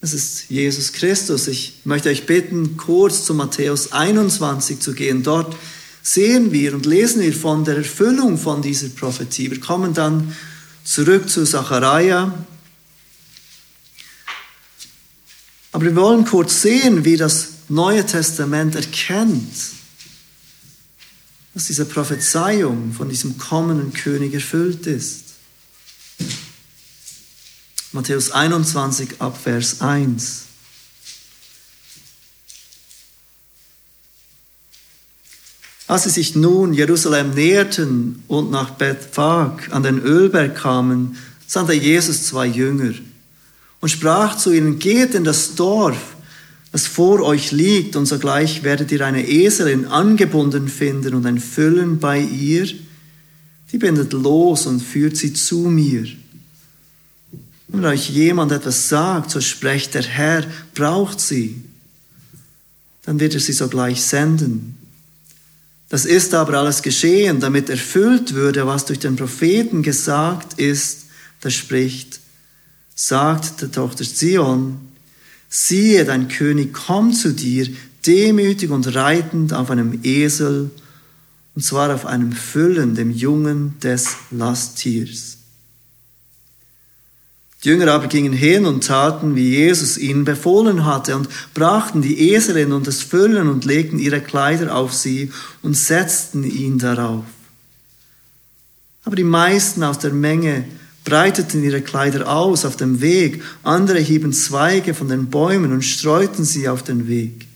[0.07, 1.49] Es ist Jesus Christus.
[1.49, 5.21] Ich möchte euch bitten, kurz zu Matthäus 21 zu gehen.
[5.21, 5.53] Dort
[6.01, 9.51] sehen wir und lesen wir von der Erfüllung von dieser Prophetie.
[9.51, 10.33] Wir kommen dann
[10.85, 12.33] zurück zu Zachariah.
[15.73, 19.51] Aber wir wollen kurz sehen, wie das Neue Testament erkennt,
[21.53, 25.26] dass diese Prophezeiung von diesem kommenden König erfüllt ist.
[27.97, 30.43] Matthäus 21 ab Vers 1.
[35.87, 42.27] Als sie sich nun Jerusalem näherten und nach Bethphag an den Ölberg kamen, sandte Jesus
[42.27, 42.93] zwei Jünger
[43.81, 46.17] und sprach zu ihnen, geht in das Dorf,
[46.71, 51.97] das vor euch liegt, und sogleich werdet ihr eine Eselin angebunden finden und ein Füllen
[51.97, 52.67] bei ihr,
[53.71, 56.05] die bindet los und führt sie zu mir.
[57.67, 61.61] Wenn euch jemand etwas sagt, so sprecht der Herr, braucht sie,
[63.03, 64.77] dann wird er sie sogleich senden.
[65.89, 71.05] Das ist aber alles geschehen, damit erfüllt würde, was durch den Propheten gesagt ist,
[71.43, 72.19] der spricht,
[72.95, 74.79] sagt der Tochter Zion,
[75.49, 77.67] siehe, dein König kommt zu dir,
[78.05, 80.71] demütig und reitend auf einem Esel,
[81.55, 85.36] und zwar auf einem Füllen, dem Jungen des Lasttiers.
[87.63, 92.31] Die Jünger aber gingen hin und taten, wie Jesus ihnen befohlen hatte, und brachten die
[92.31, 95.31] Eselin und das Füllen und legten ihre Kleider auf sie
[95.63, 97.23] und setzten ihn darauf.
[99.03, 100.65] Aber die meisten aus der Menge
[101.03, 106.43] breiteten ihre Kleider aus auf dem Weg, andere hieben Zweige von den Bäumen und streuten
[106.43, 107.47] sie auf den Weg.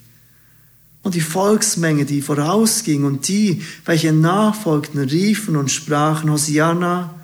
[1.03, 7.20] Und die Volksmenge, die vorausging und die, welche nachfolgten, riefen und sprachen, Hosianna,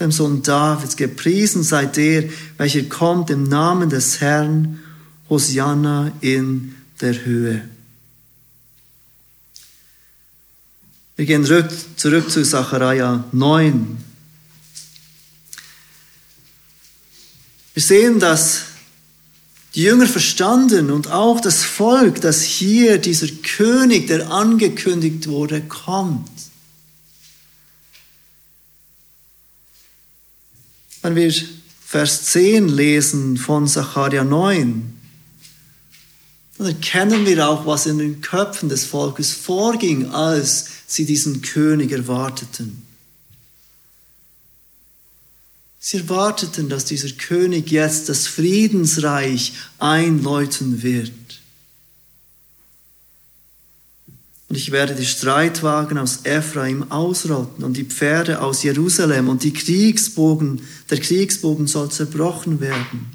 [0.00, 2.24] dem Sohn Davids, gepriesen sei der,
[2.56, 4.80] welcher kommt im Namen des Herrn,
[5.28, 7.68] Hosianna in der Höhe.
[11.16, 13.98] Wir gehen zurück, zurück zu Zachariah 9.
[17.74, 18.62] Wir sehen, dass
[19.74, 26.31] die Jünger verstanden und auch das Volk, dass hier dieser König, der angekündigt wurde, kommt.
[31.02, 31.34] Wenn wir
[31.84, 34.98] Vers 10 lesen von Sacharja 9,
[36.58, 41.90] dann erkennen wir auch, was in den Köpfen des Volkes vorging, als sie diesen König
[41.90, 42.86] erwarteten.
[45.80, 51.10] Sie erwarteten, dass dieser König jetzt das Friedensreich einläuten wird.
[54.52, 59.54] Und ich werde die Streitwagen aus Ephraim ausrotten und die Pferde aus Jerusalem und die
[59.54, 63.06] Kriegsbogen, der Kriegsbogen soll zerbrochen werden.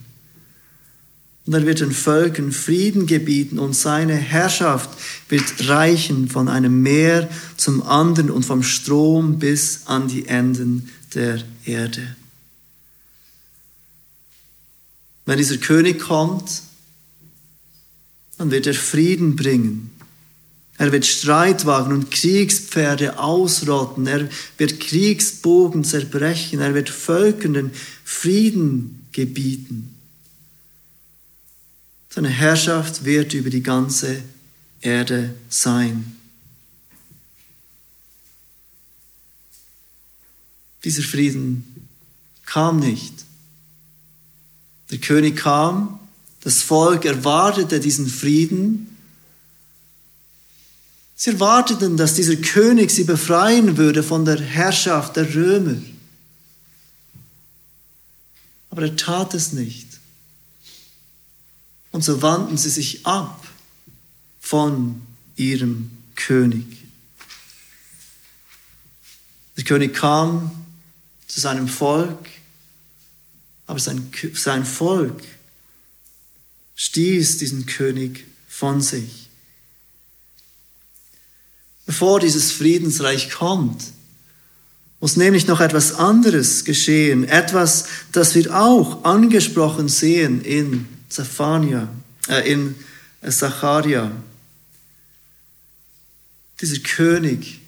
[1.45, 4.89] Und er wird den Völkern Frieden gebieten und seine Herrschaft
[5.29, 11.43] wird reichen von einem Meer zum anderen und vom Strom bis an die Enden der
[11.65, 12.15] Erde.
[15.27, 16.63] Wenn dieser König kommt,
[18.39, 19.91] dann wird er Frieden bringen.
[20.77, 24.05] Er wird Streitwagen und Kriegspferde ausrotten.
[24.05, 26.59] Er wird Kriegsbogen zerbrechen.
[26.61, 27.71] Er wird Völkern den
[28.03, 29.95] Frieden gebieten.
[32.09, 34.21] Seine Herrschaft wird über die ganze
[34.81, 36.15] Erde sein.
[40.83, 41.89] Dieser Frieden
[42.45, 43.13] kam nicht.
[44.91, 45.99] Der König kam,
[46.41, 48.96] das Volk erwartete diesen Frieden,
[51.19, 55.81] Sie erwarteten, dass dieser König sie befreien würde von der Herrschaft der Römer.
[58.69, 59.87] Aber er tat es nicht.
[61.91, 63.47] Und so wandten sie sich ab
[64.39, 65.01] von
[65.35, 66.85] ihrem König.
[69.57, 70.51] Der König kam
[71.25, 72.29] zu seinem Volk,
[73.65, 75.23] aber sein, sein Volk
[76.75, 79.26] stieß diesen König von sich
[81.87, 83.81] bevor dieses Friedensreich kommt,
[84.99, 91.87] muss nämlich noch etwas anderes geschehen, etwas, das wir auch angesprochen sehen in Zephania,
[92.27, 92.75] äh, in
[93.27, 94.11] Zacharia.
[96.59, 97.61] Dieser König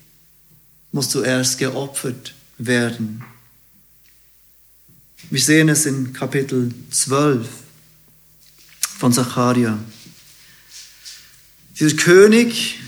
[0.91, 3.23] muss zuerst geopfert werden.
[5.29, 7.47] Wir sehen es in Kapitel 12
[8.97, 9.77] von Zacharia.
[11.79, 12.79] Dieser König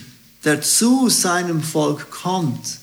[0.43, 2.79] der zu seinem Volk kommt,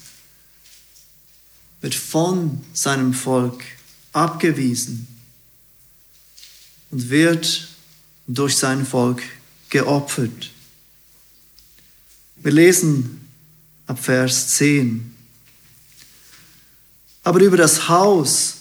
[1.81, 3.63] wird von seinem Volk
[4.13, 5.07] abgewiesen
[6.91, 7.69] und wird
[8.27, 9.23] durch sein Volk
[9.71, 10.51] geopfert.
[12.37, 13.29] Wir lesen
[13.87, 15.15] ab Vers 10.
[17.25, 18.55] Aber über das Haus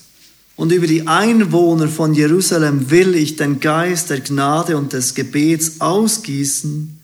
[0.55, 5.79] und über die Einwohner von Jerusalem will ich den Geist der Gnade und des Gebets
[5.79, 6.96] ausgießen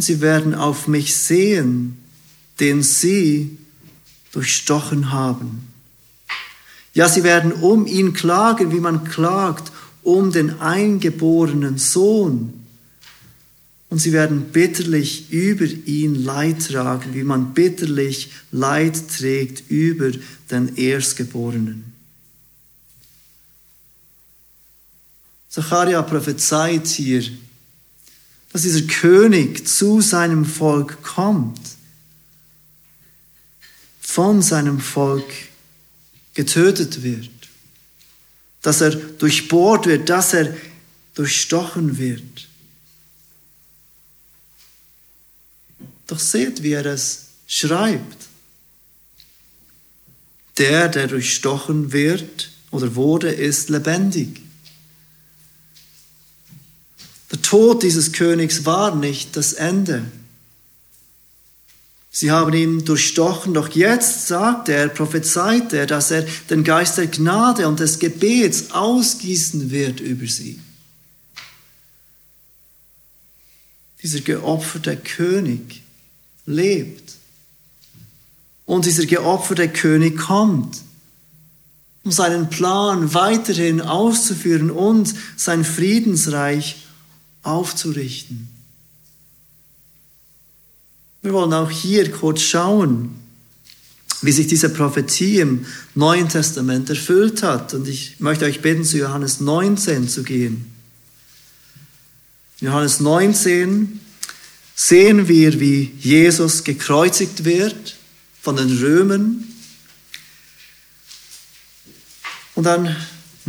[0.00, 1.98] und sie werden auf mich sehen,
[2.58, 3.58] den sie
[4.32, 5.68] durchstochen haben.
[6.94, 9.70] Ja, sie werden um ihn klagen, wie man klagt,
[10.02, 12.64] um den eingeborenen Sohn.
[13.90, 20.12] Und sie werden bitterlich über ihn Leid tragen, wie man bitterlich Leid trägt über
[20.50, 21.92] den Erstgeborenen.
[25.50, 27.22] Zacharia prophezeit hier
[28.52, 31.60] dass dieser König zu seinem Volk kommt,
[34.00, 35.32] von seinem Volk
[36.34, 37.30] getötet wird,
[38.62, 40.54] dass er durchbohrt wird, dass er
[41.14, 42.48] durchstochen wird.
[46.08, 48.26] Doch seht, wie er es schreibt.
[50.58, 54.40] Der, der durchstochen wird oder wurde, ist lebendig.
[57.30, 60.04] Der Tod dieses Königs war nicht das Ende.
[62.12, 67.06] Sie haben ihn durchstochen, doch jetzt sagt er, prophezeit er, dass er den Geist der
[67.06, 70.58] Gnade und des Gebets ausgießen wird über sie.
[74.02, 75.82] Dieser geopferte König
[76.46, 77.12] lebt.
[78.66, 80.80] Und dieser geopferte König kommt,
[82.02, 86.86] um seinen Plan weiterhin auszuführen und sein Friedensreich
[87.42, 88.48] aufzurichten.
[91.22, 93.14] Wir wollen auch hier kurz schauen,
[94.22, 97.74] wie sich diese Prophetie im Neuen Testament erfüllt hat.
[97.74, 100.70] Und ich möchte euch bitten, zu Johannes 19 zu gehen.
[102.60, 104.00] Johannes 19
[104.74, 107.96] sehen wir, wie Jesus gekreuzigt wird
[108.42, 109.44] von den Römern.
[112.54, 112.94] Und dann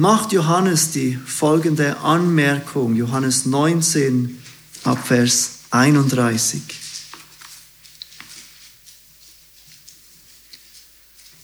[0.02, 4.36] macht Johannes die folgende Anmerkung, Johannes 19
[4.84, 6.60] ab Vers 31.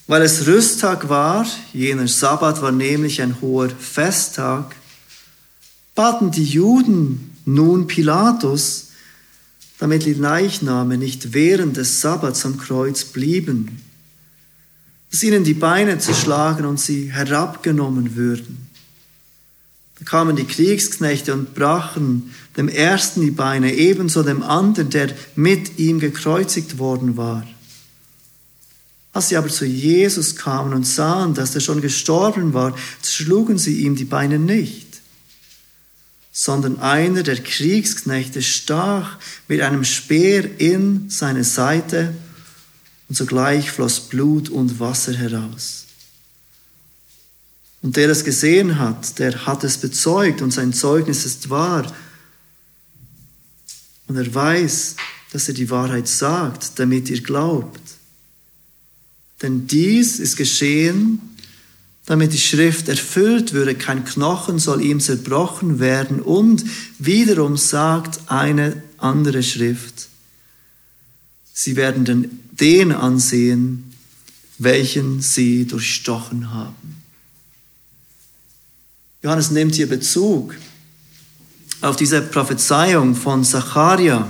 [0.08, 4.76] Weil es Rüsttag war, jener Sabbat war nämlich ein hoher Festtag,
[5.94, 8.88] baten die Juden nun Pilatus,
[9.78, 13.87] damit die Leichname nicht während des Sabbats am Kreuz blieben
[15.18, 18.68] dass ihnen die Beine zerschlagen und sie herabgenommen würden.
[19.98, 25.80] Da kamen die Kriegsknechte und brachen dem ersten die Beine, ebenso dem anderen, der mit
[25.80, 27.48] ihm gekreuzigt worden war.
[29.12, 33.82] Als sie aber zu Jesus kamen und sahen, dass er schon gestorben war, schlugen sie
[33.82, 35.02] ihm die Beine nicht,
[36.32, 42.14] sondern einer der Kriegsknechte stach mit einem Speer in seine Seite
[43.10, 45.86] und sogleich floss Blut und Wasser heraus.
[47.82, 51.92] Und der es gesehen hat, der hat es bezeugt und sein Zeugnis ist wahr.
[54.08, 54.96] Und er weiß,
[55.32, 57.82] dass er die Wahrheit sagt, damit ihr glaubt.
[59.42, 61.22] Denn dies ist geschehen,
[62.06, 66.22] damit die Schrift erfüllt würde, kein Knochen soll ihm zerbrochen werden.
[66.22, 66.64] Und
[66.98, 70.08] wiederum sagt eine andere Schrift,
[71.54, 73.94] sie werden den, den ansehen,
[74.58, 76.98] welchen sie durchstochen haben.
[79.22, 80.56] Johannes nimmt hier Bezug
[81.82, 84.28] auf diese Prophezeiung von Zacharia.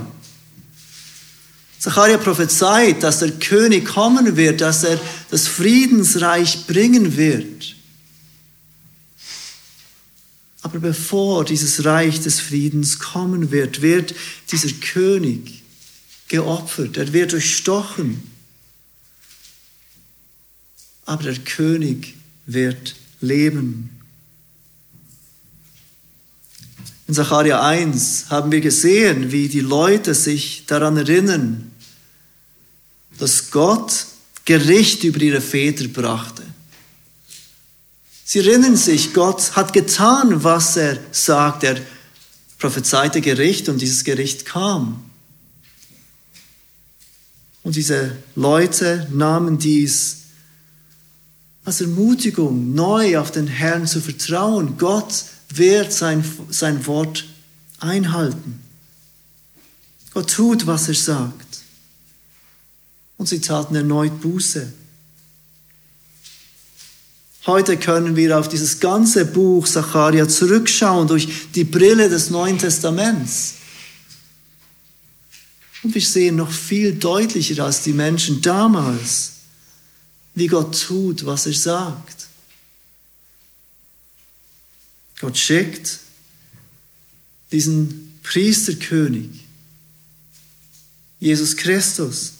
[1.78, 5.00] Zacharia prophezeit, dass der König kommen wird, dass er
[5.30, 7.76] das Friedensreich bringen wird.
[10.62, 14.14] Aber bevor dieses Reich des Friedens kommen wird, wird
[14.50, 15.57] dieser König
[16.28, 18.22] geopfert, er wird durchstochen.
[21.04, 22.14] Aber der König
[22.46, 23.90] wird leben.
[27.06, 31.72] In Sacharja 1 haben wir gesehen, wie die Leute sich daran erinnern,
[33.18, 34.06] dass Gott
[34.44, 36.42] Gericht über ihre Väter brachte.
[38.24, 41.64] Sie erinnern sich, Gott hat getan, was er sagt.
[41.64, 41.80] Er
[42.58, 45.07] prophezeite Gericht und dieses Gericht kam.
[47.62, 50.18] Und diese Leute nahmen dies
[51.64, 54.78] als Ermutigung, neu auf den Herrn zu vertrauen.
[54.78, 57.26] Gott wird sein, sein Wort
[57.78, 58.60] einhalten.
[60.14, 61.60] Gott tut, was er sagt.
[63.18, 64.72] Und sie taten erneut Buße.
[67.46, 73.54] Heute können wir auf dieses ganze Buch Zacharia zurückschauen durch die Brille des Neuen Testaments.
[75.82, 79.32] Und wir sehen noch viel deutlicher als die Menschen damals,
[80.34, 82.28] wie Gott tut, was er sagt.
[85.20, 86.00] Gott schickt
[87.50, 89.28] diesen Priesterkönig,
[91.20, 92.34] Jesus Christus.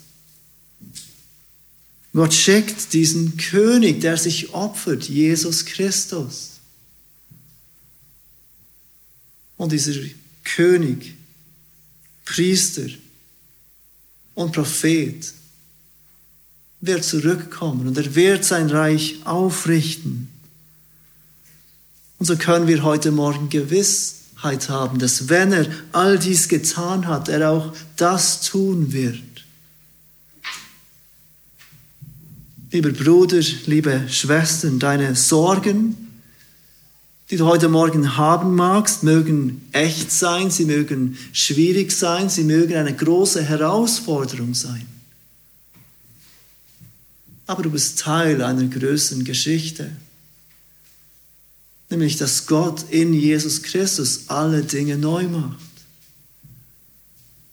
[2.13, 6.53] Gott schickt diesen König, der sich opfert, Jesus Christus.
[9.57, 9.95] Und dieser
[10.45, 11.15] König,
[12.25, 12.89] Priester
[14.39, 15.35] und Prophet
[16.81, 20.29] wird zurückkommen und er wird sein Reich aufrichten.
[22.21, 27.29] Und so können wir heute Morgen Gewissheit haben, dass wenn er all dies getan hat,
[27.29, 29.19] er auch das tun wird.
[32.71, 36.08] Lieber Bruder, liebe Schwestern, deine Sorgen,
[37.31, 42.77] die du heute Morgen haben magst, mögen echt sein, sie mögen schwierig sein, sie mögen
[42.77, 44.87] eine große Herausforderung sein.
[47.47, 49.91] Aber du bist Teil einer größeren Geschichte
[51.91, 55.57] nämlich dass Gott in Jesus Christus alle Dinge neu macht.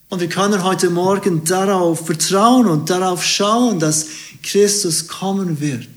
[0.09, 4.07] Und wir können heute Morgen darauf vertrauen und darauf schauen, dass
[4.43, 5.87] Christus kommen wird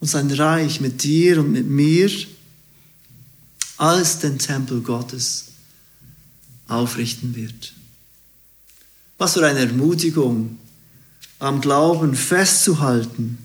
[0.00, 2.10] und sein Reich mit dir und mit mir
[3.76, 5.46] als den Tempel Gottes
[6.68, 7.72] aufrichten wird.
[9.18, 10.58] Was für eine Ermutigung,
[11.38, 13.38] am Glauben festzuhalten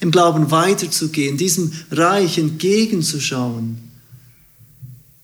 [0.00, 3.78] im Glauben weiterzugehen, diesem Reich entgegenzuschauen,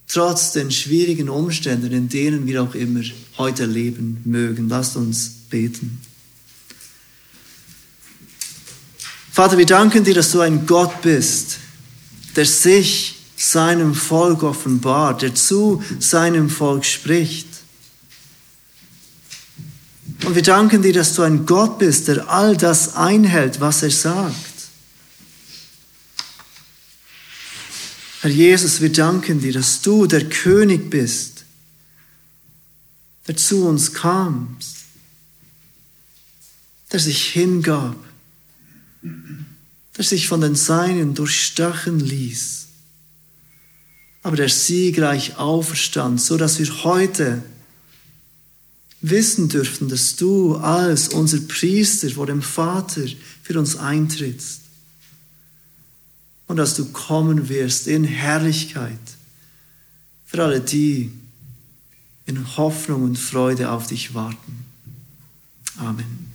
[0.06, 3.00] trotz den schwierigen Umständen, in denen wir auch immer
[3.38, 4.68] heute leben mögen.
[4.68, 6.00] Lasst uns beten.
[9.36, 11.58] Vater, wir danken dir, dass du ein Gott bist,
[12.36, 17.46] der sich seinem Volk offenbart, der zu seinem Volk spricht.
[20.24, 23.90] Und wir danken dir, dass du ein Gott bist, der all das einhält, was er
[23.90, 24.36] sagt.
[28.22, 31.44] Herr Jesus, wir danken dir, dass du der König bist,
[33.28, 34.56] der zu uns kam,
[36.90, 38.05] der sich hingab,
[39.96, 42.66] der sich von den Seinen durchstachen ließ,
[44.22, 47.42] aber der siegreich auferstand, so dass wir heute
[49.00, 53.02] wissen dürfen, dass du als unser Priester vor dem Vater
[53.42, 54.62] für uns eintrittst
[56.46, 58.98] und dass du kommen wirst in Herrlichkeit
[60.26, 61.10] für alle die
[62.26, 64.64] in Hoffnung und Freude auf dich warten.
[65.76, 66.25] Amen.